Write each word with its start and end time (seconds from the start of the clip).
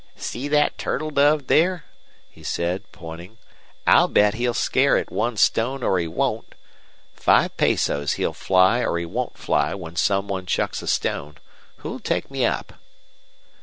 "See 0.15 0.49
thet 0.49 0.79
turtle 0.79 1.11
dove 1.11 1.45
there?" 1.45 1.85
he 2.27 2.41
said, 2.41 2.91
pointing. 2.91 3.37
"I'll 3.85 4.07
bet 4.07 4.33
he'll 4.33 4.55
scare 4.55 4.97
at 4.97 5.11
one 5.11 5.37
stone 5.37 5.83
or 5.83 5.99
he 5.99 6.07
won't. 6.07 6.55
Five 7.13 7.55
pesos 7.55 8.13
he'll 8.13 8.33
fly 8.33 8.79
or 8.83 8.97
he 8.97 9.05
won't 9.05 9.37
fly 9.37 9.75
when 9.75 9.95
some 9.95 10.27
one 10.27 10.47
chucks 10.47 10.81
a 10.81 10.87
stone. 10.87 11.37
Who'll 11.83 11.99
take 11.99 12.31
me 12.31 12.43
up?" 12.47 12.79